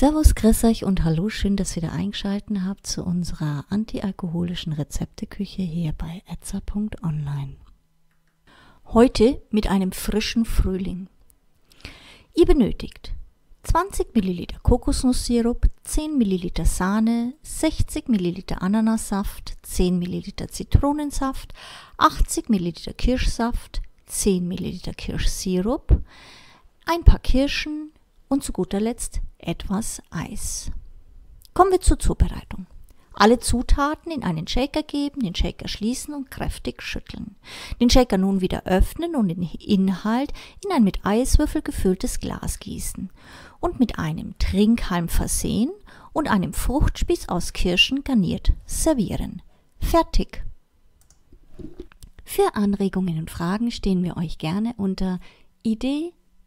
Servus, 0.00 0.34
grüß 0.34 0.64
euch 0.64 0.84
und 0.86 1.04
hallo, 1.04 1.28
schön, 1.28 1.56
dass 1.56 1.76
ihr 1.76 1.82
wieder 1.82 1.92
eingeschalten 1.92 2.64
habt 2.64 2.86
zu 2.86 3.04
unserer 3.04 3.66
antialkoholischen 3.68 4.72
Rezepteküche 4.72 5.60
hier 5.60 5.92
bei 5.92 6.22
etza.online. 6.24 7.56
Heute 8.86 9.42
mit 9.50 9.66
einem 9.66 9.92
frischen 9.92 10.46
Frühling. 10.46 11.08
Ihr 12.34 12.46
benötigt 12.46 13.12
20 13.64 14.14
ml 14.14 14.46
Kokosnusssirup, 14.62 15.66
10 15.84 16.16
ml 16.16 16.64
Sahne, 16.64 17.34
60 17.42 18.08
ml 18.08 18.42
Ananassaft, 18.58 19.58
10 19.60 19.98
ml 19.98 20.48
Zitronensaft, 20.48 21.52
80 21.98 22.48
ml 22.48 22.72
Kirschsaft, 22.94 23.82
10 24.06 24.48
ml 24.48 24.94
Kirschsirup, 24.96 26.00
ein 26.86 27.04
paar 27.04 27.18
Kirschen 27.18 27.92
und 28.28 28.42
zu 28.42 28.54
guter 28.54 28.80
Letzt 28.80 29.20
etwas 29.50 30.00
Eis. 30.10 30.70
Kommen 31.54 31.72
wir 31.72 31.80
zur 31.80 31.98
Zubereitung. 31.98 32.66
Alle 33.14 33.40
Zutaten 33.40 34.12
in 34.12 34.22
einen 34.22 34.46
Shaker 34.46 34.84
geben, 34.84 35.20
den 35.20 35.34
Shaker 35.34 35.66
schließen 35.66 36.14
und 36.14 36.30
kräftig 36.30 36.80
schütteln. 36.80 37.34
Den 37.80 37.90
Shaker 37.90 38.16
nun 38.16 38.40
wieder 38.40 38.64
öffnen 38.64 39.16
und 39.16 39.28
den 39.28 39.42
Inhalt 39.42 40.32
in 40.64 40.70
ein 40.72 40.84
mit 40.84 41.04
Eiswürfel 41.04 41.62
gefülltes 41.62 42.20
Glas 42.20 42.60
gießen 42.60 43.10
und 43.58 43.80
mit 43.80 43.98
einem 43.98 44.38
Trinkhalm 44.38 45.08
versehen 45.08 45.72
und 46.12 46.30
einem 46.30 46.52
Fruchtspieß 46.52 47.28
aus 47.28 47.52
Kirschen 47.52 48.04
garniert 48.04 48.52
servieren. 48.64 49.42
Fertig. 49.80 50.44
Für 52.24 52.54
Anregungen 52.54 53.18
und 53.18 53.30
Fragen 53.30 53.72
stehen 53.72 54.04
wir 54.04 54.16
euch 54.16 54.38
gerne 54.38 54.74
unter 54.76 55.18
idee 55.64 56.12